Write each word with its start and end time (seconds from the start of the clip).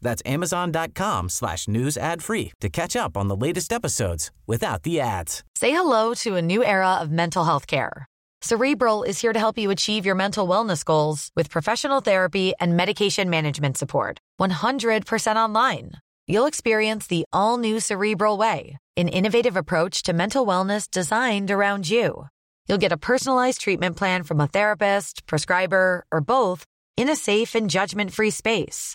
That's 0.00 0.22
amazon.com 0.26 1.28
slash 1.28 1.68
news 1.68 1.96
ad 1.96 2.22
free 2.22 2.52
to 2.60 2.68
catch 2.68 2.96
up 2.96 3.16
on 3.16 3.28
the 3.28 3.36
latest 3.36 3.72
episodes 3.72 4.30
without 4.46 4.82
the 4.82 5.00
ads. 5.00 5.42
Say 5.56 5.72
hello 5.72 6.14
to 6.14 6.36
a 6.36 6.42
new 6.42 6.64
era 6.64 6.94
of 7.00 7.10
mental 7.10 7.44
health 7.44 7.66
care. 7.66 8.06
Cerebral 8.40 9.02
is 9.02 9.20
here 9.20 9.32
to 9.32 9.38
help 9.38 9.58
you 9.58 9.70
achieve 9.70 10.06
your 10.06 10.14
mental 10.14 10.46
wellness 10.46 10.84
goals 10.84 11.30
with 11.34 11.50
professional 11.50 12.00
therapy 12.00 12.52
and 12.60 12.76
medication 12.76 13.28
management 13.28 13.76
support. 13.76 14.18
100% 14.40 15.36
online. 15.36 15.92
You'll 16.28 16.46
experience 16.46 17.06
the 17.08 17.24
all 17.32 17.58
new 17.58 17.80
Cerebral 17.80 18.36
Way, 18.36 18.76
an 18.96 19.08
innovative 19.08 19.56
approach 19.56 20.02
to 20.04 20.12
mental 20.12 20.46
wellness 20.46 20.88
designed 20.90 21.50
around 21.50 21.90
you. 21.90 22.28
You'll 22.68 22.78
get 22.78 22.92
a 22.92 22.98
personalized 22.98 23.60
treatment 23.60 23.96
plan 23.96 24.22
from 24.22 24.40
a 24.40 24.46
therapist, 24.46 25.26
prescriber, 25.26 26.04
or 26.12 26.20
both 26.20 26.64
in 26.96 27.08
a 27.08 27.16
safe 27.16 27.54
and 27.54 27.70
judgment 27.70 28.12
free 28.12 28.30
space. 28.30 28.94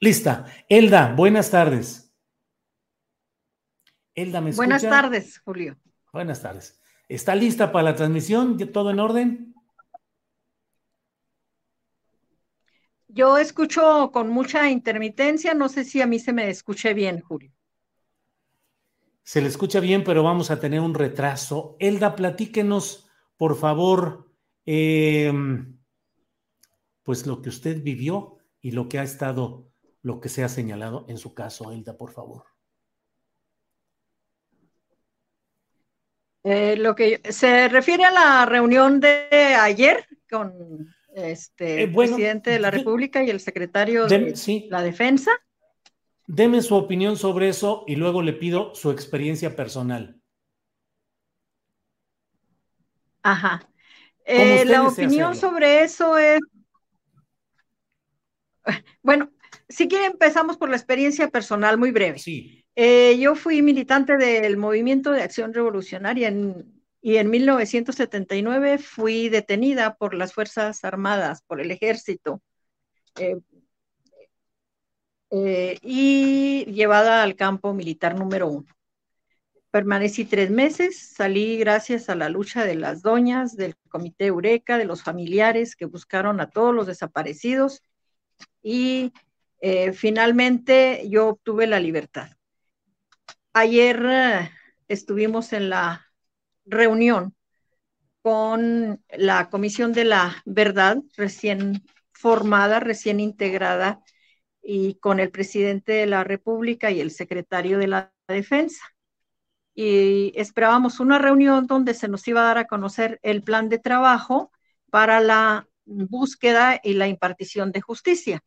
Lista. 0.00 0.46
Elda, 0.68 1.14
buenas 1.14 1.50
tardes. 1.50 2.14
Elda, 4.14 4.40
¿me 4.40 4.50
escucha? 4.50 4.66
Buenas 4.66 4.82
tardes, 4.82 5.38
Julio. 5.38 5.76
Buenas 6.12 6.42
tardes. 6.42 6.80
¿Está 7.08 7.34
lista 7.34 7.70
para 7.72 7.90
la 7.90 7.94
transmisión? 7.94 8.56
¿Todo 8.72 8.90
en 8.90 9.00
orden? 9.00 9.54
Yo 13.08 13.38
escucho 13.38 14.10
con 14.12 14.28
mucha 14.28 14.70
intermitencia, 14.70 15.54
no 15.54 15.68
sé 15.68 15.84
si 15.84 16.02
a 16.02 16.06
mí 16.06 16.18
se 16.18 16.32
me 16.32 16.50
escuche 16.50 16.92
bien, 16.92 17.20
Julio. 17.20 17.50
Se 19.22 19.40
le 19.40 19.48
escucha 19.48 19.80
bien, 19.80 20.04
pero 20.04 20.22
vamos 20.22 20.50
a 20.50 20.60
tener 20.60 20.80
un 20.80 20.94
retraso. 20.94 21.76
Elda, 21.80 22.14
platíquenos, 22.14 23.08
por 23.36 23.56
favor, 23.56 24.30
eh, 24.66 25.32
pues 27.02 27.26
lo 27.26 27.40
que 27.40 27.48
usted 27.48 27.82
vivió 27.82 28.36
y 28.60 28.72
lo 28.72 28.88
que 28.88 28.98
ha 28.98 29.02
estado, 29.02 29.72
lo 30.06 30.20
que 30.20 30.28
se 30.28 30.44
ha 30.44 30.48
señalado 30.48 31.04
en 31.08 31.18
su 31.18 31.34
caso, 31.34 31.72
Elda, 31.72 31.96
por 31.98 32.12
favor. 32.12 32.44
Eh, 36.44 36.76
lo 36.76 36.94
que 36.94 37.20
se 37.28 37.68
refiere 37.68 38.04
a 38.04 38.12
la 38.12 38.46
reunión 38.46 39.00
de 39.00 39.26
ayer 39.58 40.06
con 40.30 40.94
este 41.12 41.82
Eh, 41.82 41.86
bueno, 41.88 42.12
presidente 42.12 42.50
de 42.50 42.60
la 42.60 42.70
República 42.70 43.24
y 43.24 43.30
el 43.30 43.40
secretario 43.40 44.06
de 44.06 44.36
sí. 44.36 44.68
la 44.70 44.82
Defensa. 44.82 45.32
Deme 46.28 46.62
su 46.62 46.76
opinión 46.76 47.16
sobre 47.16 47.48
eso 47.48 47.82
y 47.88 47.96
luego 47.96 48.22
le 48.22 48.32
pido 48.32 48.74
su 48.76 48.92
experiencia 48.92 49.56
personal. 49.56 50.20
Ajá. 53.22 53.68
Eh, 54.24 54.64
la 54.64 54.86
opinión 54.88 55.32
hacerlo. 55.32 55.50
sobre 55.50 55.82
eso 55.82 56.18
es, 56.18 56.40
bueno, 59.02 59.30
si 59.68 59.88
quiere 59.88 60.06
empezamos 60.06 60.56
por 60.56 60.68
la 60.70 60.76
experiencia 60.76 61.28
personal 61.28 61.78
muy 61.78 61.90
breve. 61.90 62.18
Sí. 62.18 62.64
Eh, 62.74 63.18
yo 63.18 63.34
fui 63.34 63.62
militante 63.62 64.16
del 64.16 64.56
Movimiento 64.56 65.10
de 65.12 65.22
Acción 65.22 65.54
Revolucionaria 65.54 66.28
en- 66.28 66.74
y 67.00 67.16
en 67.16 67.30
1979 67.30 68.78
fui 68.78 69.28
detenida 69.28 69.94
por 69.94 70.12
las 70.14 70.32
Fuerzas 70.32 70.84
Armadas, 70.84 71.42
por 71.46 71.60
el 71.60 71.70
Ejército, 71.70 72.42
eh, 73.18 73.36
eh, 75.30 75.78
y 75.82 76.64
llevada 76.66 77.22
al 77.22 77.36
campo 77.36 77.72
militar 77.74 78.18
número 78.18 78.48
uno. 78.48 78.66
Permanecí 79.70 80.24
tres 80.24 80.50
meses, 80.50 80.98
salí 80.98 81.58
gracias 81.58 82.08
a 82.08 82.14
la 82.14 82.28
lucha 82.28 82.64
de 82.64 82.74
las 82.76 83.02
doñas, 83.02 83.56
del 83.56 83.76
Comité 83.88 84.26
Eureka, 84.26 84.78
de 84.78 84.84
los 84.86 85.02
familiares 85.02 85.76
que 85.76 85.84
buscaron 85.84 86.40
a 86.40 86.50
todos 86.50 86.74
los 86.74 86.86
desaparecidos 86.86 87.82
y 88.62 89.12
eh, 89.60 89.92
finalmente 89.92 91.08
yo 91.08 91.28
obtuve 91.28 91.66
la 91.66 91.80
libertad. 91.80 92.30
Ayer 93.52 94.04
eh, 94.06 94.50
estuvimos 94.88 95.52
en 95.52 95.70
la 95.70 96.06
reunión 96.64 97.34
con 98.22 99.02
la 99.16 99.48
Comisión 99.50 99.92
de 99.92 100.04
la 100.04 100.42
Verdad 100.44 100.98
recién 101.16 101.84
formada, 102.12 102.80
recién 102.80 103.20
integrada, 103.20 104.02
y 104.66 104.96
con 104.96 105.20
el 105.20 105.30
presidente 105.30 105.92
de 105.92 106.06
la 106.06 106.24
República 106.24 106.90
y 106.90 107.00
el 107.00 107.12
secretario 107.12 107.78
de 107.78 107.86
la 107.86 108.12
Defensa. 108.26 108.84
Y 109.74 110.32
esperábamos 110.34 110.98
una 110.98 111.18
reunión 111.18 111.66
donde 111.66 111.94
se 111.94 112.08
nos 112.08 112.26
iba 112.26 112.40
a 112.40 112.46
dar 112.46 112.58
a 112.58 112.66
conocer 112.66 113.20
el 113.22 113.42
plan 113.42 113.68
de 113.68 113.78
trabajo 113.78 114.50
para 114.90 115.20
la 115.20 115.68
búsqueda 115.84 116.80
y 116.82 116.94
la 116.94 117.06
impartición 117.06 117.70
de 117.70 117.80
justicia, 117.80 118.42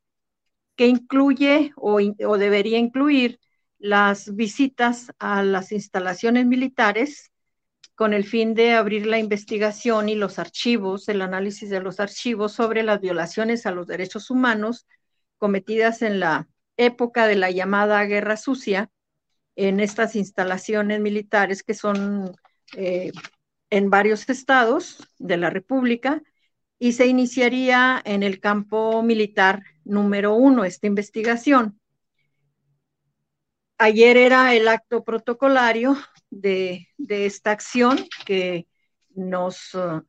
que 0.79 0.87
incluye 0.87 1.73
o, 1.75 1.99
debería 2.37 2.77
incluir 2.77 3.41
las 3.79 4.33
visitas 4.33 5.11
a 5.19 5.43
las 5.43 5.73
instalaciones 5.73 6.45
militares 6.45 7.33
con 7.95 8.13
el 8.13 8.23
fin 8.23 8.53
de 8.53 8.75
abrir 8.75 9.05
la 9.05 9.19
investigación 9.19 10.07
y 10.07 10.15
los 10.15 10.39
archivos, 10.39 11.09
el 11.09 11.21
análisis 11.21 11.69
de 11.69 11.81
los 11.81 11.99
archivos 11.99 12.53
sobre 12.53 12.83
las 12.83 13.01
violaciones 13.01 13.65
a 13.65 13.71
los 13.71 13.87
derechos 13.87 14.29
humanos 14.29 14.87
cometidas 15.37 16.01
en 16.01 16.21
la 16.21 16.47
época 16.77 17.27
de 17.27 17.35
la 17.35 17.51
llamada 17.51 18.01
Guerra 18.05 18.37
Sucia 18.37 18.89
en 19.57 19.81
estas 19.81 20.15
instalaciones 20.15 21.01
militares 21.01 21.61
que 21.61 21.73
son 21.73 22.31
eh, 22.77 23.11
en 23.69 23.89
varios 23.89 24.29
estados 24.29 25.05
de 25.17 25.35
la 25.35 25.49
República 25.49 26.23
y 26.79 26.93
se 26.93 27.07
iniciaría 27.07 28.01
en 28.05 28.23
el 28.23 28.39
campo 28.39 29.03
militar 29.03 29.63
número 29.83 30.33
uno 30.33 30.63
esta 30.63 30.87
investigación. 30.87 31.79
Ayer 33.77 34.17
era 34.17 34.53
el 34.53 34.67
acto 34.67 35.03
protocolario 35.03 35.97
de, 36.29 36.87
de 36.97 37.25
esta 37.25 37.51
acción 37.51 38.07
que 38.25 38.67
nos 39.09 39.73
uh, 39.75 40.03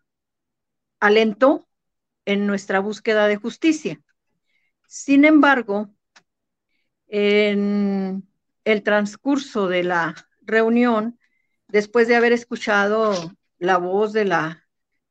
alentó 1.00 1.68
en 2.24 2.46
nuestra 2.46 2.80
búsqueda 2.80 3.26
de 3.26 3.36
justicia. 3.36 4.00
Sin 4.86 5.24
embargo, 5.24 5.90
en 7.08 8.28
el 8.64 8.82
transcurso 8.82 9.68
de 9.68 9.84
la 9.84 10.14
reunión, 10.42 11.18
después 11.68 12.06
de 12.08 12.16
haber 12.16 12.32
escuchado 12.32 13.32
la 13.58 13.78
voz 13.78 14.12
de, 14.12 14.24
la, 14.24 14.59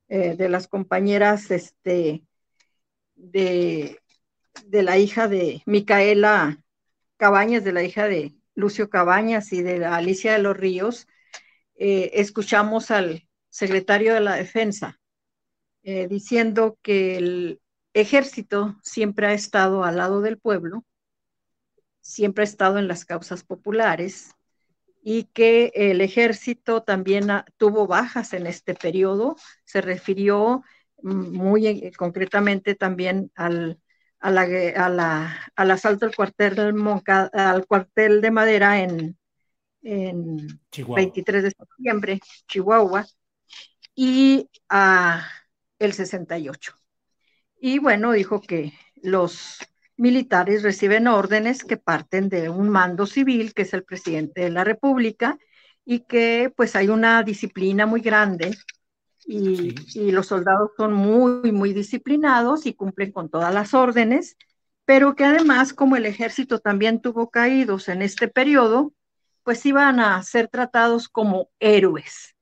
eh, 0.10 0.36
de 0.36 0.50
las 0.50 0.68
compañeras 0.68 1.52
este, 1.52 2.24
de, 3.16 4.00
de 4.66 4.84
la 4.84 4.98
hija 4.98 5.28
de 5.28 5.62
Micaela 5.66 6.64
Cabañas, 7.18 7.64
de 7.64 7.74
la 7.74 7.84
hija 7.84 8.08
de 8.08 8.36
Lucio 8.56 8.90
Cabañas 8.90 9.54
y 9.54 9.62
de 9.62 9.86
Alicia 9.86 10.34
de 10.34 10.40
los 10.40 10.58
Ríos, 10.58 11.08
eh, 11.76 12.12
escuchamos 12.16 12.92
al 12.92 13.28
secretario 13.50 14.14
de 14.14 14.20
la 14.20 14.36
Defensa 14.36 15.00
eh, 15.84 16.08
diciendo 16.08 16.78
que 16.82 17.18
el 17.18 17.62
ejército 17.94 18.78
siempre 18.84 19.28
ha 19.28 19.34
estado 19.34 19.84
al 19.84 19.98
lado 19.98 20.22
del 20.22 20.38
pueblo, 20.38 20.86
siempre 22.02 22.44
ha 22.44 22.46
estado 22.46 22.80
en 22.80 22.88
las 22.88 23.06
causas 23.06 23.44
populares 23.44 24.36
y 25.12 25.24
que 25.24 25.72
el 25.74 26.02
ejército 26.02 26.84
también 26.84 27.30
tuvo 27.58 27.88
bajas 27.88 28.32
en 28.34 28.46
este 28.46 28.76
periodo. 28.76 29.38
Se 29.66 29.82
refirió 29.82 30.62
mm, 31.02 31.36
muy 31.36 31.66
eh, 31.66 31.92
concretamente 31.98 32.76
también 32.76 33.32
al, 33.34 33.80
a 34.20 34.30
la, 34.30 35.50
al 35.56 35.72
asalto 35.72 36.06
al 36.06 36.16
cuartel, 36.16 36.76
al 37.08 37.66
cuartel 37.66 38.22
de 38.22 38.30
madera 38.30 38.82
en, 38.82 39.18
en 39.82 40.62
23 40.72 41.42
de 41.42 41.52
septiembre, 41.58 42.20
Chihuahua, 42.48 43.08
y 43.96 44.48
a 44.70 45.28
el 45.80 45.94
68. 45.94 46.74
Y 47.60 47.80
bueno, 47.80 48.12
dijo 48.12 48.42
que 48.42 48.74
los 49.02 49.58
militares 50.00 50.64
reciben 50.64 51.08
órdenes 51.08 51.64
que 51.64 51.78
parten 51.78 52.30
de 52.30 52.50
un 52.50 52.70
mando 52.70 53.06
civil, 53.06 53.54
que 53.54 53.64
es 53.64 53.74
el 53.74 53.84
presidente 53.84 54.42
de 54.42 54.50
la 54.50 54.64
República, 54.64 55.38
y 55.86 56.02
que 56.02 56.54
pues 56.56 56.76
hay 56.76 56.90
una 56.90 57.24
disciplina 57.24 57.86
muy 57.86 58.02
grande 58.02 58.58
y, 59.26 59.76
y, 59.94 60.12
los 60.12 60.28
soldados 60.28 60.72
son 60.78 60.94
muy, 60.94 61.52
muy 61.52 61.74
disciplinados 61.74 62.66
y 62.66 62.74
cumplen 62.74 63.12
con 63.12 63.30
todas 63.30 63.54
las 63.54 63.74
órdenes, 63.74 64.38
pero 64.86 65.16
que 65.16 65.26
además, 65.26 65.74
como 65.74 65.98
el 65.98 66.06
ejército 66.06 66.60
también 66.60 67.02
tuvo 67.02 67.30
caídos 67.30 67.90
en 67.90 68.02
este 68.02 68.28
periodo, 68.28 68.94
pues 69.44 69.66
iban 69.66 70.00
a 70.00 70.22
ser 70.24 70.48
tratados 70.48 71.10
como 71.10 71.50
héroes. 71.60 72.36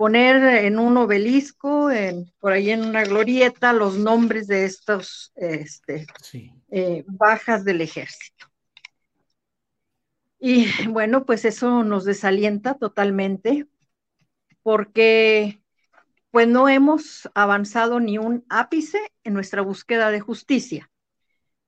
Poner 0.00 0.64
en 0.64 0.78
un 0.78 0.96
obelisco, 0.96 1.90
en, 1.90 2.32
por 2.38 2.52
ahí 2.52 2.70
en 2.70 2.86
una 2.86 3.04
glorieta, 3.04 3.74
los 3.74 3.98
nombres 3.98 4.46
de 4.46 4.64
estos 4.64 5.30
este, 5.36 6.06
eh, 6.70 7.04
bajas 7.06 7.66
del 7.66 7.82
ejército. 7.82 8.46
Y 10.38 10.88
bueno, 10.88 11.26
pues 11.26 11.44
eso 11.44 11.84
nos 11.84 12.06
desalienta 12.06 12.78
totalmente 12.78 13.66
porque 14.62 15.62
pues 16.30 16.48
no 16.48 16.70
hemos 16.70 17.28
avanzado 17.34 18.00
ni 18.00 18.16
un 18.16 18.46
ápice 18.48 19.00
en 19.22 19.34
nuestra 19.34 19.60
búsqueda 19.60 20.10
de 20.10 20.20
justicia, 20.20 20.90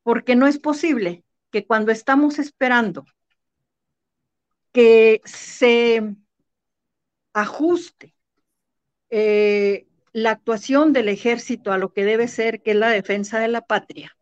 porque 0.02 0.36
no 0.36 0.46
es 0.46 0.58
posible 0.58 1.22
que 1.50 1.66
cuando 1.66 1.92
estamos 1.92 2.38
esperando 2.38 3.04
que 4.72 5.20
se 5.26 6.16
ajuste 7.34 8.14
eh, 9.14 9.88
la 10.14 10.30
actuación 10.30 10.94
del 10.94 11.10
ejército 11.10 11.70
a 11.70 11.76
lo 11.76 11.92
que 11.92 12.02
debe 12.02 12.28
ser, 12.28 12.62
que 12.62 12.70
es 12.70 12.76
la 12.78 12.88
defensa 12.88 13.38
de 13.38 13.48
la 13.48 13.60
patria, 13.60 14.16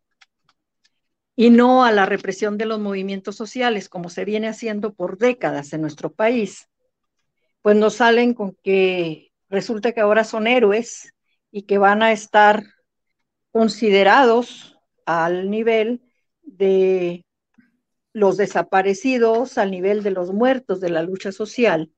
y 1.36 1.50
no 1.50 1.84
a 1.84 1.92
la 1.92 2.06
represión 2.06 2.58
de 2.58 2.66
los 2.66 2.80
movimientos 2.80 3.36
sociales, 3.36 3.88
como 3.88 4.10
se 4.10 4.24
viene 4.24 4.48
haciendo 4.48 4.92
por 4.92 5.16
décadas 5.16 5.72
en 5.72 5.80
nuestro 5.80 6.12
país, 6.12 6.68
pues 7.62 7.76
nos 7.76 7.94
salen 7.94 8.34
con 8.34 8.56
que 8.64 9.30
resulta 9.48 9.92
que 9.92 10.00
ahora 10.00 10.24
son 10.24 10.48
héroes 10.48 11.14
y 11.52 11.62
que 11.62 11.78
van 11.78 12.02
a 12.02 12.10
estar 12.10 12.64
considerados 13.52 14.76
al 15.06 15.50
nivel 15.50 16.02
de 16.42 17.24
los 18.12 18.36
desaparecidos, 18.38 19.56
al 19.56 19.70
nivel 19.70 20.02
de 20.02 20.10
los 20.10 20.32
muertos 20.32 20.80
de 20.80 20.90
la 20.90 21.02
lucha 21.02 21.30
social. 21.30 21.92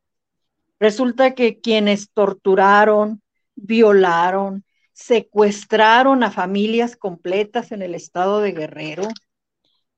Resulta 0.82 1.36
que 1.36 1.60
quienes 1.60 2.10
torturaron, 2.10 3.22
violaron, 3.54 4.64
secuestraron 4.92 6.24
a 6.24 6.32
familias 6.32 6.96
completas 6.96 7.70
en 7.70 7.82
el 7.82 7.94
estado 7.94 8.40
de 8.40 8.50
Guerrero, 8.50 9.06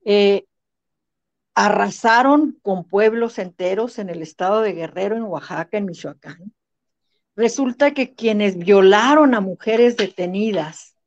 eh, 0.05 0.45
arrasaron 1.55 2.59
con 2.61 2.85
pueblos 2.85 3.39
enteros 3.39 3.99
en 3.99 4.11
el 4.11 4.21
estado 4.21 4.61
de 4.61 4.75
Guerrero, 4.75 5.17
en 5.17 5.23
Oaxaca, 5.23 5.79
en 5.79 5.87
Michoacán. 5.87 6.53
Resulta 7.35 7.95
que 7.95 8.15
quienes 8.15 8.59
violaron 8.59 9.35
a 9.35 9.41
mujeres 9.41 9.97
detenidas, 9.97 10.99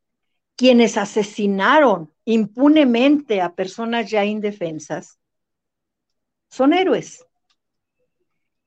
quienes 0.56 0.98
asesinaron 0.98 2.12
impunemente 2.26 3.42
a 3.42 3.54
personas 3.54 4.10
ya 4.10 4.26
indefensas, 4.26 5.20
son 6.50 6.74
héroes. 6.74 7.27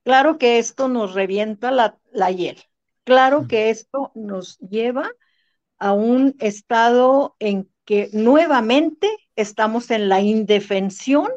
Claro 0.04 0.38
que 0.38 0.58
esto 0.58 0.88
nos 0.88 1.14
revienta 1.14 1.70
la, 1.70 1.98
la 2.12 2.30
hiel. 2.30 2.58
Claro 3.04 3.46
que 3.48 3.70
esto 3.70 4.12
nos 4.14 4.58
lleva 4.58 5.10
a 5.78 5.92
un 5.92 6.36
estado 6.38 7.34
en 7.38 7.68
que 7.84 8.08
nuevamente 8.12 9.08
estamos 9.36 9.90
en 9.90 10.08
la 10.08 10.20
indefensión 10.20 11.28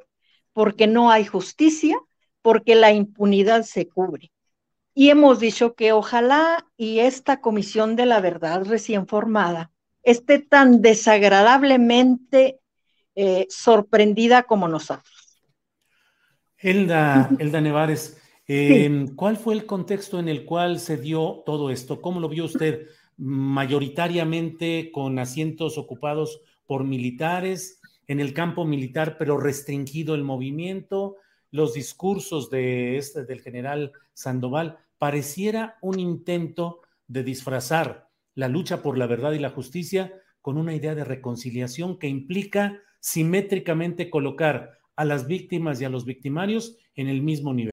porque 0.51 0.87
no 0.87 1.09
hay 1.09 1.25
justicia, 1.25 1.97
porque 2.41 2.75
la 2.75 2.91
impunidad 2.91 3.63
se 3.63 3.87
cubre. 3.87 4.31
Y 4.93 5.09
hemos 5.09 5.39
dicho 5.39 5.73
que 5.73 5.91
ojalá 5.91 6.67
y 6.77 6.99
esta 6.99 7.41
comisión 7.41 7.95
de 7.95 8.05
la 8.05 8.21
verdad 8.21 8.63
recién 8.65 9.07
formada 9.07 9.71
esté 10.03 10.37
tan 10.39 10.81
desagradablemente 10.81 12.59
eh, 13.15 13.47
sorprendida 13.49 14.43
como 14.43 14.67
nosotros. 14.67 15.39
Elda, 16.57 17.29
Elda 17.39 17.61
Nevares, 17.61 18.17
em, 18.47 19.15
¿cuál 19.15 19.37
fue 19.37 19.53
el 19.53 19.65
contexto 19.65 20.19
en 20.19 20.27
el 20.27 20.45
cual 20.45 20.79
se 20.79 20.97
dio 20.97 21.43
todo 21.45 21.69
esto? 21.69 22.01
¿Cómo 22.01 22.19
lo 22.19 22.29
vio 22.29 22.45
usted? 22.45 22.87
¿Mayoritariamente 23.17 24.91
con 24.91 25.19
asientos 25.19 25.77
ocupados 25.77 26.41
por 26.65 26.83
militares? 26.83 27.79
en 28.07 28.19
el 28.19 28.33
campo 28.33 28.65
militar, 28.65 29.17
pero 29.17 29.37
restringido 29.37 30.15
el 30.15 30.23
movimiento, 30.23 31.17
los 31.51 31.73
discursos 31.73 32.49
de 32.49 32.97
este, 32.97 33.25
del 33.25 33.41
general 33.41 33.93
Sandoval, 34.13 34.77
pareciera 34.97 35.77
un 35.81 35.99
intento 35.99 36.81
de 37.07 37.23
disfrazar 37.23 38.09
la 38.35 38.47
lucha 38.47 38.81
por 38.81 38.97
la 38.97 39.07
verdad 39.07 39.33
y 39.33 39.39
la 39.39 39.51
justicia 39.51 40.13
con 40.41 40.57
una 40.57 40.73
idea 40.73 40.95
de 40.95 41.03
reconciliación 41.03 41.97
que 41.99 42.07
implica 42.07 42.79
simétricamente 42.99 44.09
colocar 44.09 44.79
a 44.95 45.05
las 45.05 45.27
víctimas 45.27 45.79
y 45.81 45.85
a 45.85 45.89
los 45.89 46.05
victimarios 46.05 46.77
en 46.95 47.07
el 47.07 47.21
mismo 47.21 47.53
nivel. 47.53 47.72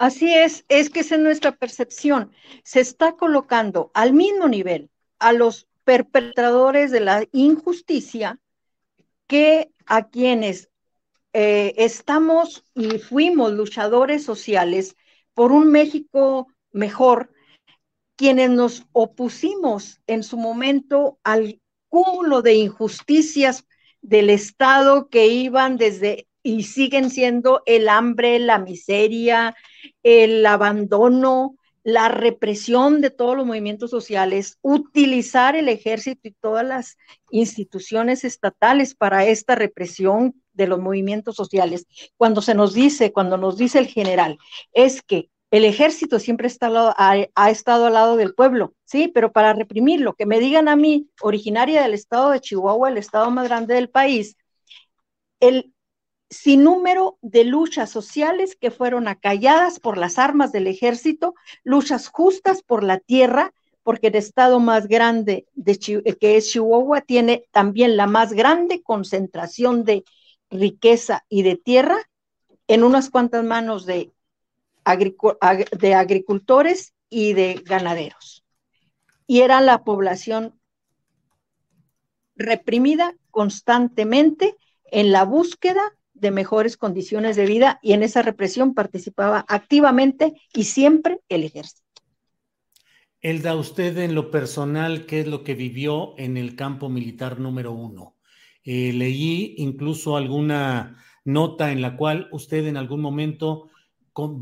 Así 0.00 0.32
es, 0.32 0.64
es 0.70 0.88
que 0.88 1.00
esa 1.00 1.16
es 1.16 1.20
nuestra 1.20 1.52
percepción. 1.56 2.32
Se 2.64 2.80
está 2.80 3.16
colocando 3.16 3.90
al 3.92 4.14
mismo 4.14 4.48
nivel 4.48 4.88
a 5.18 5.34
los 5.34 5.68
perpetradores 5.84 6.90
de 6.90 7.00
la 7.00 7.26
injusticia 7.32 8.40
que 9.26 9.70
a 9.84 10.08
quienes 10.08 10.70
eh, 11.34 11.74
estamos 11.76 12.64
y 12.74 12.98
fuimos 12.98 13.52
luchadores 13.52 14.24
sociales 14.24 14.96
por 15.34 15.52
un 15.52 15.70
México 15.70 16.48
mejor, 16.72 17.34
quienes 18.16 18.48
nos 18.48 18.86
opusimos 18.92 20.00
en 20.06 20.22
su 20.22 20.38
momento 20.38 21.18
al 21.24 21.60
cúmulo 21.90 22.40
de 22.40 22.54
injusticias 22.54 23.66
del 24.00 24.30
Estado 24.30 25.10
que 25.10 25.26
iban 25.26 25.76
desde 25.76 26.26
y 26.42 26.64
siguen 26.64 27.10
siendo 27.10 27.62
el 27.66 27.88
hambre, 27.88 28.38
la 28.38 28.58
miseria, 28.58 29.54
el 30.02 30.44
abandono, 30.46 31.56
la 31.82 32.08
represión 32.08 33.00
de 33.00 33.10
todos 33.10 33.36
los 33.36 33.46
movimientos 33.46 33.90
sociales, 33.90 34.58
utilizar 34.60 35.56
el 35.56 35.68
ejército 35.68 36.28
y 36.28 36.32
todas 36.32 36.64
las 36.64 36.98
instituciones 37.30 38.24
estatales 38.24 38.94
para 38.94 39.24
esta 39.24 39.54
represión 39.54 40.34
de 40.52 40.66
los 40.66 40.78
movimientos 40.78 41.36
sociales. 41.36 41.86
Cuando 42.16 42.42
se 42.42 42.54
nos 42.54 42.74
dice, 42.74 43.12
cuando 43.12 43.36
nos 43.38 43.56
dice 43.56 43.78
el 43.78 43.86
general, 43.86 44.38
es 44.72 45.02
que 45.02 45.30
el 45.50 45.64
ejército 45.64 46.18
siempre 46.20 46.46
está 46.46 46.70
ha, 46.96 47.50
estado 47.50 47.86
al 47.86 47.94
lado 47.94 48.16
del 48.16 48.34
pueblo, 48.34 48.74
sí, 48.84 49.08
pero 49.08 49.32
para 49.32 49.52
reprimirlo, 49.52 50.14
que 50.14 50.26
me 50.26 50.38
digan 50.38 50.68
a 50.68 50.76
mí, 50.76 51.08
originaria 51.22 51.82
del 51.82 51.94
estado 51.94 52.30
de 52.30 52.40
Chihuahua, 52.40 52.90
el 52.90 52.98
estado 52.98 53.30
más 53.30 53.48
grande 53.48 53.74
del 53.74 53.90
país, 53.90 54.36
el 55.40 55.72
sin 56.30 56.62
número 56.62 57.18
de 57.22 57.44
luchas 57.44 57.90
sociales 57.90 58.56
que 58.56 58.70
fueron 58.70 59.08
acalladas 59.08 59.80
por 59.80 59.98
las 59.98 60.18
armas 60.18 60.52
del 60.52 60.68
ejército, 60.68 61.34
luchas 61.64 62.08
justas 62.08 62.62
por 62.62 62.84
la 62.84 62.98
tierra, 62.98 63.52
porque 63.82 64.06
el 64.06 64.14
estado 64.14 64.60
más 64.60 64.86
grande 64.86 65.46
de 65.54 65.76
que 66.20 66.36
es 66.36 66.50
Chihuahua 66.50 67.00
tiene 67.00 67.44
también 67.50 67.96
la 67.96 68.06
más 68.06 68.32
grande 68.32 68.82
concentración 68.82 69.84
de 69.84 70.04
riqueza 70.50 71.24
y 71.28 71.42
de 71.42 71.56
tierra 71.56 71.98
en 72.68 72.84
unas 72.84 73.10
cuantas 73.10 73.42
manos 73.42 73.84
de 73.84 74.12
agricultores 74.84 76.94
y 77.08 77.32
de 77.32 77.60
ganaderos. 77.64 78.44
Y 79.26 79.40
era 79.40 79.60
la 79.60 79.82
población 79.82 80.60
reprimida 82.36 83.16
constantemente 83.30 84.56
en 84.84 85.10
la 85.10 85.24
búsqueda 85.24 85.82
de 86.20 86.30
mejores 86.30 86.76
condiciones 86.76 87.36
de 87.36 87.46
vida 87.46 87.78
y 87.82 87.92
en 87.92 88.02
esa 88.02 88.22
represión 88.22 88.74
participaba 88.74 89.44
activamente 89.48 90.34
y 90.54 90.64
siempre 90.64 91.20
el 91.28 91.44
ejército. 91.44 91.82
Elda, 93.20 93.54
usted 93.54 93.98
en 93.98 94.14
lo 94.14 94.30
personal, 94.30 95.04
¿qué 95.04 95.20
es 95.20 95.26
lo 95.26 95.44
que 95.44 95.54
vivió 95.54 96.14
en 96.16 96.36
el 96.36 96.56
campo 96.56 96.88
militar 96.88 97.38
número 97.38 97.72
uno? 97.72 98.16
Eh, 98.64 98.92
leí 98.92 99.54
incluso 99.58 100.16
alguna 100.16 100.96
nota 101.24 101.70
en 101.70 101.82
la 101.82 101.96
cual 101.96 102.28
usted 102.32 102.66
en 102.66 102.76
algún 102.76 103.00
momento 103.00 103.68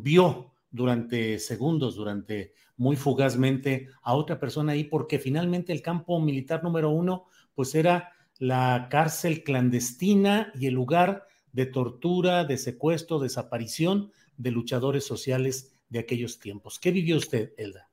vio 0.02 0.54
durante 0.70 1.38
segundos, 1.38 1.96
durante 1.96 2.52
muy 2.76 2.96
fugazmente 2.96 3.88
a 4.02 4.14
otra 4.14 4.38
persona 4.38 4.72
ahí, 4.72 4.84
porque 4.84 5.18
finalmente 5.18 5.72
el 5.72 5.82
campo 5.82 6.20
militar 6.20 6.62
número 6.62 6.90
uno, 6.90 7.26
pues 7.54 7.74
era 7.74 8.12
la 8.38 8.86
cárcel 8.90 9.42
clandestina 9.42 10.52
y 10.54 10.66
el 10.66 10.74
lugar 10.74 11.26
de 11.58 11.66
tortura, 11.66 12.44
de 12.44 12.56
secuestro, 12.56 13.18
desaparición 13.18 14.12
de 14.36 14.52
luchadores 14.52 15.04
sociales 15.04 15.74
de 15.88 15.98
aquellos 15.98 16.38
tiempos. 16.38 16.78
¿Qué 16.78 16.92
vivió 16.92 17.16
usted, 17.16 17.52
Elda? 17.56 17.90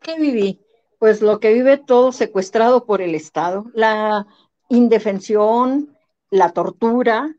¿Qué 0.00 0.20
viví? 0.20 0.60
Pues 1.00 1.22
lo 1.22 1.40
que 1.40 1.52
vive 1.52 1.78
todo 1.78 2.12
secuestrado 2.12 2.86
por 2.86 3.02
el 3.02 3.16
Estado, 3.16 3.66
la 3.74 4.28
indefensión, 4.68 5.98
la 6.30 6.52
tortura, 6.52 7.34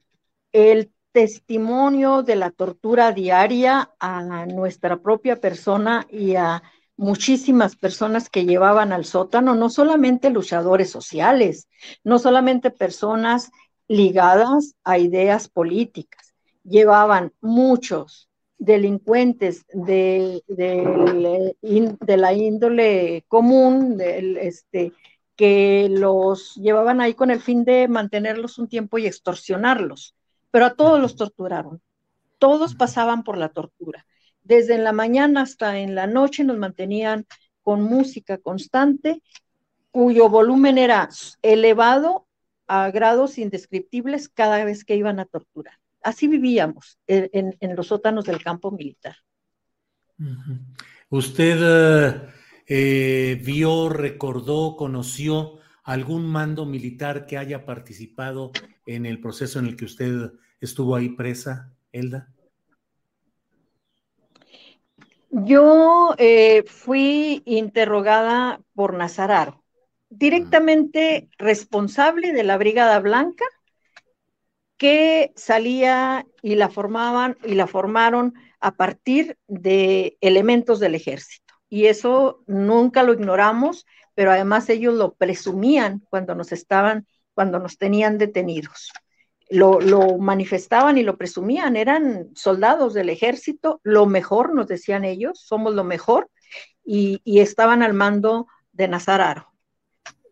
el 0.52 0.92
testimonio 1.14 2.24
de 2.24 2.36
la 2.36 2.52
tortura 2.52 3.14
diaria 3.14 3.94
a 4.02 4.46
nuestra 4.48 4.98
propia 4.98 5.40
persona 5.40 6.06
y 6.12 6.36
a 6.36 6.62
muchísimas 6.98 7.78
personas 7.78 8.30
que 8.30 8.44
llevaban 8.44 8.92
al 8.92 9.06
sótano, 9.06 9.56
no 9.56 9.70
solamente 9.70 10.30
luchadores 10.30 10.90
sociales, 10.90 11.70
no 12.04 12.20
solamente 12.20 12.70
personas 12.70 13.50
ligadas 13.88 14.76
a 14.84 14.98
ideas 14.98 15.48
políticas. 15.48 16.34
Llevaban 16.64 17.34
muchos 17.42 18.30
delincuentes 18.58 19.66
de, 19.72 20.44
de, 20.48 22.18
la 22.18 22.34
índole 22.34 23.24
común, 23.28 23.98
este, 24.02 24.94
que 25.36 25.88
los 25.90 26.56
llevaban 26.56 27.00
ahí 27.00 27.14
con 27.14 27.32
el 27.32 27.40
fin 27.40 27.64
de 27.64 27.88
mantenerlos 27.88 28.58
un 28.58 28.68
tiempo 28.68 28.98
y 28.98 29.06
extorsionarlos, 29.06 30.16
pero 30.52 30.66
a 30.66 30.74
todos 30.74 31.00
los 31.00 31.16
torturaron. 31.16 31.82
Todos 32.40 32.76
pasaban 32.76 33.24
por 33.24 33.38
la 33.38 33.50
tortura. 33.50 34.06
Desde 34.44 34.76
en 34.76 34.84
la 34.84 34.94
mañana 34.94 35.42
hasta 35.42 35.80
en 35.80 35.96
la 35.96 36.08
noche 36.08 36.44
nos 36.44 36.58
mantenían 36.58 37.26
con 37.62 37.82
música 37.84 38.38
constante, 38.38 39.22
cuyo 39.92 40.30
volumen 40.30 40.78
era 40.78 41.10
elevado 41.42 42.27
a 42.68 42.92
grados 42.92 43.38
indescriptibles 43.38 44.30
cada 44.30 44.64
vez 44.64 44.84
que 44.84 44.96
iban 44.96 45.20
a 45.20 45.26
torturar. 45.26 45.76
Así 46.02 46.28
vivíamos 46.28 47.00
en, 47.08 47.76
los 47.76 47.88
sótanos 47.88 48.26
del 48.26 48.42
campo 48.42 48.72
militar. 48.72 49.16
¿Usted 51.10 51.58
eh, 51.62 52.22
eh, 52.68 53.42
vio, 53.44 53.90
recordó, 53.90 54.76
conoció 54.76 55.60
algún 55.84 56.26
mando 56.26 56.66
militar 56.66 57.26
que 57.26 57.38
haya 57.38 57.66
participado 57.66 58.52
en 58.86 59.06
el 59.06 59.20
proceso 59.20 59.60
en 59.60 59.68
el 59.68 59.76
que 59.76 59.86
usted 59.86 60.32
estuvo 60.60 60.96
ahí 60.96 61.10
presa, 61.10 61.74
Elda? 61.92 62.34
Yo 65.30 66.16
eh, 66.18 66.64
fui 66.68 67.42
interrogada 67.46 68.62
por 68.74 68.94
Nazararo 68.94 69.64
directamente 70.10 71.30
responsable 71.38 72.34
de 72.34 72.44
la 72.44 72.58
Brigada 72.58 73.00
Blanca 73.00 73.46
que 74.78 75.34
salía 75.36 76.26
y 76.42 76.56
la 76.56 76.70
formaban 76.70 77.38
y 77.44 77.56
la 77.56 77.68
formaron 77.68 78.36
a 78.60 78.76
partir 78.76 79.38
de 79.48 80.18
elementos 80.22 80.80
del 80.80 80.96
ejército. 80.96 81.56
Y 81.70 81.86
eso 81.86 82.44
nunca 82.48 83.04
lo 83.04 83.14
ignoramos, 83.14 83.86
pero 84.14 84.32
además 84.32 84.70
ellos 84.70 84.94
lo 84.94 85.14
presumían 85.16 86.02
cuando 86.10 86.36
nos 86.36 86.52
estaban, 86.52 87.08
cuando 87.34 87.60
nos 87.60 87.78
tenían 87.78 88.18
detenidos. 88.18 88.92
Lo, 89.50 89.80
manifestaban 90.18 90.98
y 90.98 91.04
lo 91.04 91.18
presumían, 91.18 91.78
eran 91.78 92.30
soldados 92.36 92.94
del 92.94 93.10
ejército, 93.10 93.80
lo 93.84 94.06
mejor, 94.06 94.54
nos 94.54 94.68
decían 94.68 95.06
ellos, 95.06 95.40
somos 95.40 95.74
lo 95.74 95.86
mejor, 95.86 96.30
y, 96.84 97.22
estaban 97.26 97.82
al 97.82 97.94
mando 97.94 98.48
de 98.74 98.88
Nazararo. 98.88 99.54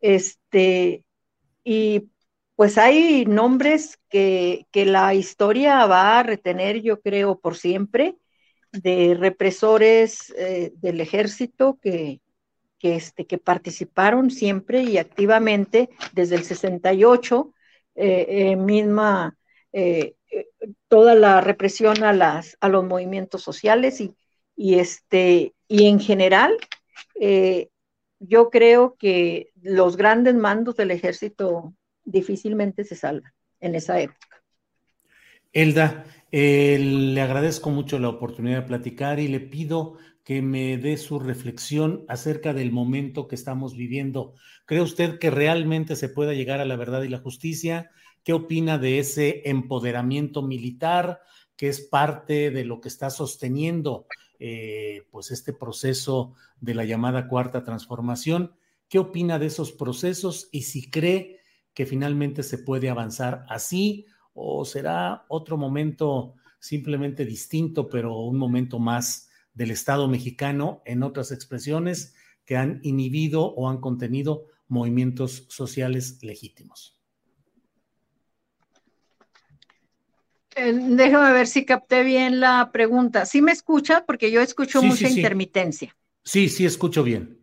Este, 0.05 1.03
y 1.63 2.11
pues 2.55 2.77
hay 2.77 3.25
nombres 3.25 3.97
que, 4.07 4.67
la 4.71 5.15
historia 5.15 5.87
va 5.87 6.19
a 6.19 6.23
retener, 6.23 6.83
yo 6.83 7.01
creo, 7.01 7.39
por 7.39 7.57
siempre, 7.57 8.15
de 8.71 9.15
represores 9.19 10.31
eh, 10.37 10.73
del 10.75 11.01
ejército 11.01 11.79
que, 11.81 12.21
que, 12.77 12.95
este, 12.97 13.25
que 13.25 13.39
participaron 13.39 14.29
siempre 14.29 14.83
y 14.83 14.99
activamente 14.99 15.89
desde 16.13 16.35
el 16.35 16.43
68, 16.43 17.51
eh, 17.95 18.25
eh, 18.29 18.55
misma, 18.57 19.35
toda 20.87 21.15
la 21.15 21.41
represión 21.41 22.03
a, 22.03 22.13
las, 22.13 22.57
a 22.61 22.69
los 22.69 22.83
movimientos 22.85 23.41
sociales 23.41 23.99
y, 24.01 24.13
y, 24.55 24.75
este, 24.75 25.55
y 25.67 25.87
en 25.87 25.99
general 25.99 26.55
yo 28.27 28.49
creo 28.49 28.95
que 28.97 29.51
los 29.61 29.97
grandes 29.97 30.35
mandos 30.35 30.75
del 30.75 30.91
ejército 30.91 31.73
difícilmente 32.03 32.83
se 32.83 32.95
salvan 32.95 33.33
en 33.59 33.75
esa 33.75 33.99
época. 33.99 34.43
Elda, 35.53 36.05
eh, 36.31 36.77
le 36.79 37.21
agradezco 37.21 37.69
mucho 37.69 37.97
la 37.97 38.09
oportunidad 38.09 38.61
de 38.61 38.67
platicar 38.67 39.19
y 39.19 39.27
le 39.27 39.39
pido 39.39 39.97
que 40.23 40.41
me 40.41 40.77
dé 40.77 40.97
su 40.97 41.19
reflexión 41.19 42.03
acerca 42.09 42.53
del 42.53 42.71
momento 42.71 43.27
que 43.27 43.35
estamos 43.35 43.77
viviendo. 43.77 44.33
¿Cree 44.65 44.81
usted 44.81 45.19
que 45.19 45.29
realmente 45.29 45.95
se 45.95 46.09
pueda 46.09 46.33
llegar 46.33 46.59
a 46.59 46.65
la 46.65 46.75
verdad 46.75 47.03
y 47.03 47.09
la 47.09 47.19
justicia? 47.19 47.91
¿Qué 48.23 48.33
opina 48.33 48.77
de 48.79 48.99
ese 48.99 49.43
empoderamiento 49.45 50.41
militar 50.41 51.21
que 51.55 51.69
es 51.69 51.79
parte 51.79 52.51
de 52.51 52.65
lo 52.65 52.81
que 52.81 52.89
está 52.89 53.09
sosteniendo 53.09 54.07
eh, 54.39 55.07
pues 55.11 55.31
este 55.31 55.53
proceso 55.53 56.33
de 56.59 56.73
la 56.73 56.85
llamada 56.85 57.27
cuarta 57.27 57.63
transformación. 57.63 58.55
¿Qué 58.89 58.99
opina 58.99 59.39
de 59.39 59.47
esos 59.47 59.71
procesos 59.71 60.49
y 60.51 60.63
si 60.63 60.89
cree 60.89 61.39
que 61.73 61.85
finalmente 61.85 62.43
se 62.43 62.57
puede 62.57 62.89
avanzar 62.89 63.45
así 63.49 64.05
o 64.33 64.65
será 64.65 65.25
otro 65.27 65.57
momento 65.57 66.35
simplemente 66.59 67.25
distinto, 67.25 67.89
pero 67.89 68.19
un 68.19 68.37
momento 68.37 68.79
más 68.79 69.29
del 69.53 69.71
Estado 69.71 70.07
mexicano 70.07 70.81
en 70.85 71.03
otras 71.03 71.31
expresiones 71.31 72.15
que 72.45 72.57
han 72.57 72.79
inhibido 72.83 73.53
o 73.53 73.69
han 73.69 73.79
contenido 73.79 74.45
movimientos 74.67 75.45
sociales 75.49 76.19
legítimos? 76.21 76.99
Déjame 80.55 81.33
ver 81.33 81.47
si 81.47 81.65
capté 81.65 82.03
bien 82.03 82.39
la 82.39 82.71
pregunta. 82.71 83.25
¿Sí 83.25 83.41
me 83.41 83.51
escucha? 83.51 84.05
Porque 84.05 84.31
yo 84.31 84.41
escucho 84.41 84.81
mucha 84.81 85.09
intermitencia. 85.09 85.95
Sí, 86.23 86.49
sí, 86.49 86.65
escucho 86.65 87.03
bien. 87.03 87.39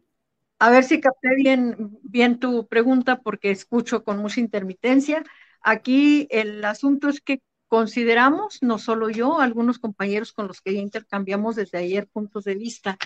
A 0.58 0.70
ver 0.70 0.84
si 0.84 1.00
capté 1.00 1.34
bien, 1.34 1.98
bien 2.02 2.38
tu 2.38 2.66
pregunta 2.68 3.20
porque 3.20 3.50
escucho 3.50 4.04
con 4.04 4.18
mucha 4.18 4.40
intermitencia. 4.40 5.24
Aquí 5.60 6.28
el 6.30 6.64
asunto 6.64 7.08
es 7.08 7.20
que 7.20 7.40
consideramos, 7.68 8.58
no 8.62 8.78
solo 8.78 9.08
yo, 9.08 9.40
algunos 9.40 9.78
compañeros 9.78 10.32
con 10.32 10.46
los 10.46 10.60
que 10.60 10.74
ya 10.74 10.80
intercambiamos 10.80 11.56
desde 11.56 11.78
ayer 11.78 12.06
puntos 12.06 12.44
de 12.44 12.54
vista, 12.54 12.98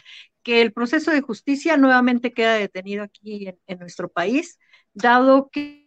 que 0.43 0.61
el 0.61 0.73
proceso 0.73 1.13
de 1.13 1.21
justicia 1.21 1.77
nuevamente 1.77 2.33
queda 2.33 2.55
detenido 2.55 3.05
aquí 3.05 3.47
en, 3.47 3.59
en 3.67 3.79
nuestro 3.79 4.09
país, 4.09 4.59
dado 4.93 5.51
que 5.51 5.87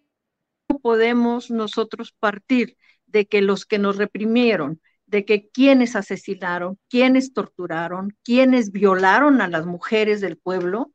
podemos 0.82 1.52
nosotros 1.52 2.14
partir 2.20 2.78
de 3.10 3.28
que 3.28 3.42
los 3.42 3.66
que 3.66 3.80
nos 3.80 3.98
reprimieron, 3.98 4.82
de 5.08 5.26
que 5.26 5.50
quienes 5.50 5.96
asesinaron, 5.96 6.78
quienes 6.90 7.34
torturaron, 7.34 8.16
quienes 8.24 8.72
violaron 8.72 9.42
a 9.42 9.48
las 9.48 9.66
mujeres 9.66 10.22
del 10.22 10.38
pueblo, 10.38 10.92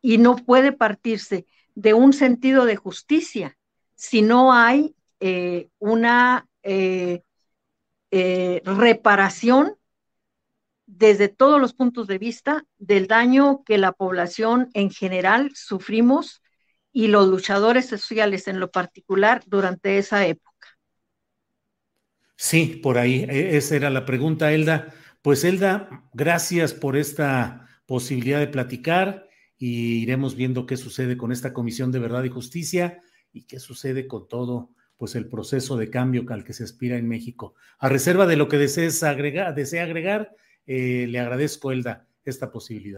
y 0.00 0.18
no 0.18 0.36
puede 0.36 0.72
partirse 0.72 1.46
de 1.74 1.94
un 1.94 2.12
sentido 2.12 2.64
de 2.64 2.76
justicia 2.76 3.58
si 3.94 4.22
no 4.22 4.52
hay 4.52 4.94
eh, 5.20 5.68
una 5.78 6.48
eh, 6.62 7.22
eh, 8.10 8.62
reparación 8.64 9.76
desde 10.86 11.28
todos 11.28 11.60
los 11.60 11.74
puntos 11.74 12.06
de 12.06 12.18
vista 12.18 12.64
del 12.78 13.06
daño 13.06 13.62
que 13.64 13.76
la 13.76 13.92
población 13.92 14.70
en 14.72 14.90
general 14.90 15.50
sufrimos 15.54 16.42
y 16.98 17.06
los 17.06 17.28
luchadores 17.28 17.86
sociales 17.86 18.48
en 18.48 18.58
lo 18.58 18.72
particular 18.72 19.44
durante 19.46 19.98
esa 19.98 20.26
época. 20.26 20.66
Sí, 22.34 22.80
por 22.82 22.98
ahí, 22.98 23.24
e, 23.28 23.56
esa 23.56 23.76
era 23.76 23.88
la 23.88 24.04
pregunta, 24.04 24.52
Elda. 24.52 24.92
Pues 25.22 25.44
Elda, 25.44 26.08
gracias 26.12 26.74
por 26.74 26.96
esta 26.96 27.68
posibilidad 27.86 28.40
de 28.40 28.48
platicar 28.48 29.28
y 29.56 30.02
iremos 30.02 30.34
viendo 30.34 30.66
qué 30.66 30.76
sucede 30.76 31.16
con 31.16 31.30
esta 31.30 31.52
Comisión 31.52 31.92
de 31.92 32.00
Verdad 32.00 32.24
y 32.24 32.30
Justicia 32.30 33.00
y 33.32 33.44
qué 33.44 33.60
sucede 33.60 34.08
con 34.08 34.26
todo 34.26 34.70
pues 34.96 35.14
el 35.14 35.28
proceso 35.28 35.76
de 35.76 35.90
cambio 35.90 36.26
al 36.30 36.42
que 36.42 36.52
se 36.52 36.64
aspira 36.64 36.96
en 36.96 37.06
México. 37.06 37.54
A 37.78 37.88
reserva 37.88 38.26
de 38.26 38.34
lo 38.34 38.48
que 38.48 38.58
desees 38.58 39.04
agregar, 39.04 39.54
desea 39.54 39.84
agregar, 39.84 40.34
eh, 40.66 41.06
le 41.08 41.20
agradezco, 41.20 41.70
Elda, 41.70 42.08
esta 42.24 42.50
posibilidad. 42.50 42.97